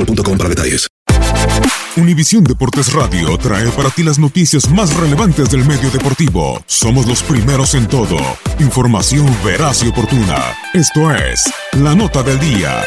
boostmobile.com 0.00 0.38
para 0.38 0.48
detalles. 0.48 0.86
Univisión 1.96 2.44
Deportes 2.44 2.92
Radio 2.92 3.36
trae 3.36 3.68
para 3.70 3.90
ti 3.90 4.02
las 4.02 4.18
noticias 4.18 4.70
más 4.70 4.94
relevantes 4.96 5.50
del 5.50 5.64
medio 5.64 5.90
deportivo. 5.90 6.62
Somos 6.66 7.06
los 7.06 7.22
primeros 7.22 7.74
en 7.74 7.88
todo. 7.88 8.16
Información 8.60 9.26
veraz 9.44 9.82
y 9.82 9.88
oportuna. 9.88 10.38
Esto 10.72 11.12
es 11.12 11.52
La 11.72 11.94
Nota 11.94 12.22
del 12.22 12.38
Día. 12.38 12.82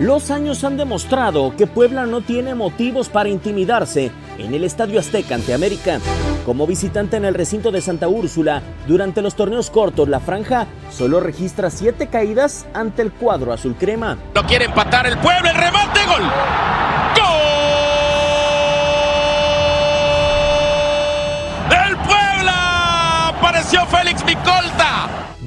Los 0.00 0.30
años 0.30 0.64
han 0.64 0.76
demostrado 0.76 1.54
que 1.56 1.66
Puebla 1.66 2.06
no 2.06 2.22
tiene 2.22 2.54
motivos 2.54 3.08
para 3.08 3.28
intimidarse 3.28 4.10
en 4.38 4.54
el 4.54 4.64
Estadio 4.64 4.98
Azteca 4.98 5.36
ante 5.36 5.54
América. 5.54 6.00
Como 6.46 6.66
visitante 6.66 7.16
en 7.16 7.24
el 7.24 7.34
recinto 7.34 7.70
de 7.70 7.80
Santa 7.80 8.08
Úrsula, 8.08 8.62
durante 8.86 9.20
los 9.20 9.34
torneos 9.34 9.70
cortos, 9.70 10.08
la 10.08 10.20
franja 10.20 10.66
solo 10.90 11.20
registra 11.20 11.70
siete 11.70 12.08
caídas 12.08 12.66
ante 12.72 13.02
el 13.02 13.12
cuadro 13.12 13.52
azul 13.52 13.76
crema. 13.78 14.16
Lo 14.34 14.44
quiere 14.44 14.64
empatar 14.64 15.06
el 15.06 15.18
pueblo, 15.18 15.50
el 15.50 15.56
remate, 15.56 16.00
gol. 16.06 16.22
¡Gol! 16.22 16.99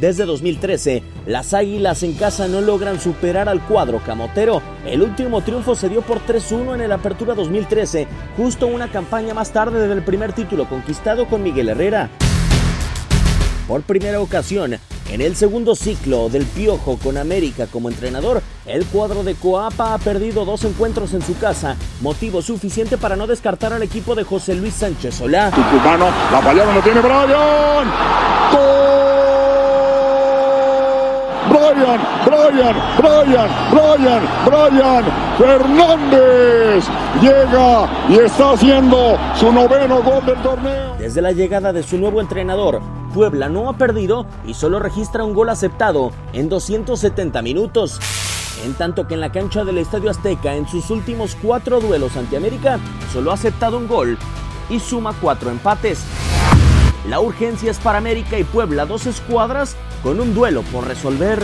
Desde 0.03 0.25
2013, 0.25 1.01
las 1.27 1.53
Águilas 1.53 2.03
en 2.03 2.15
casa 2.15 2.49
no 2.49 2.59
logran 2.59 2.99
superar 2.99 3.47
al 3.47 3.61
cuadro 3.61 4.01
camotero. 4.05 4.61
El 4.85 5.01
último 5.01 5.39
triunfo 5.39 5.75
se 5.75 5.87
dio 5.87 6.01
por 6.01 6.19
3-1 6.19 6.75
en 6.75 6.81
el 6.81 6.91
Apertura 6.91 7.33
2013, 7.35 8.05
justo 8.35 8.67
una 8.67 8.91
campaña 8.91 9.33
más 9.33 9.53
tarde 9.53 9.87
del 9.87 10.03
primer 10.03 10.33
título 10.33 10.67
conquistado 10.67 11.25
con 11.29 11.41
Miguel 11.41 11.69
Herrera. 11.69 12.09
Por 13.65 13.83
primera 13.83 14.19
ocasión, 14.19 14.77
en 15.09 15.21
el 15.21 15.37
segundo 15.37 15.73
ciclo 15.73 16.27
del 16.27 16.45
Piojo 16.47 16.97
con 16.97 17.17
América 17.17 17.67
como 17.67 17.87
entrenador, 17.87 18.41
el 18.65 18.85
cuadro 18.87 19.23
de 19.23 19.35
Coapa 19.35 19.93
ha 19.93 19.99
perdido 19.99 20.43
dos 20.43 20.65
encuentros 20.65 21.13
en 21.13 21.21
su 21.21 21.37
casa, 21.37 21.77
motivo 22.01 22.41
suficiente 22.41 22.97
para 22.97 23.15
no 23.15 23.25
descartar 23.25 23.71
al 23.71 23.83
equipo 23.83 24.15
de 24.15 24.25
José 24.25 24.53
Luis 24.53 24.73
Sánchez 24.73 25.15
Solá. 25.15 25.49
Tucumano, 25.49 26.07
la 26.29 26.41
fallada 26.41 26.75
lo 26.75 26.81
tiene 26.81 26.99
Brian. 26.99 28.62
Brian, 32.53 32.75
Brian, 32.99 33.49
Brian, 33.71 34.23
Brian 34.45 35.05
Fernández 35.39 36.85
llega 37.19 37.89
y 38.07 38.19
está 38.19 38.51
haciendo 38.51 39.17
su 39.35 39.51
noveno 39.51 40.03
gol 40.03 40.23
del 40.23 40.39
torneo. 40.43 40.95
Desde 40.99 41.23
la 41.23 41.31
llegada 41.31 41.73
de 41.73 41.81
su 41.81 41.97
nuevo 41.97 42.21
entrenador, 42.21 42.79
Puebla 43.11 43.49
no 43.49 43.69
ha 43.69 43.73
perdido 43.73 44.27
y 44.45 44.53
solo 44.53 44.77
registra 44.77 45.23
un 45.23 45.33
gol 45.33 45.49
aceptado 45.49 46.11
en 46.33 46.47
270 46.47 47.41
minutos. 47.41 47.99
En 48.63 48.75
tanto 48.75 49.07
que 49.07 49.15
en 49.15 49.21
la 49.21 49.31
cancha 49.31 49.63
del 49.63 49.79
Estadio 49.79 50.11
Azteca, 50.11 50.53
en 50.53 50.67
sus 50.67 50.91
últimos 50.91 51.35
cuatro 51.41 51.79
duelos 51.79 52.15
ante 52.17 52.37
América, 52.37 52.79
solo 53.11 53.31
ha 53.31 53.33
aceptado 53.33 53.79
un 53.79 53.87
gol 53.87 54.17
y 54.69 54.79
suma 54.79 55.15
cuatro 55.19 55.49
empates. 55.49 56.03
La 57.09 57.19
urgencia 57.19 57.71
es 57.71 57.79
para 57.79 57.97
América 57.97 58.37
y 58.37 58.43
Puebla, 58.43 58.85
dos 58.85 59.07
escuadras 59.07 59.75
con 60.03 60.19
un 60.19 60.35
duelo 60.35 60.61
por 60.71 60.87
resolver. 60.87 61.43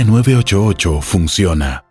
línea 0.01 0.23
988 0.23 1.01
funciona. 1.01 1.90